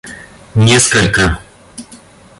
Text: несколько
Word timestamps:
несколько 0.65 1.37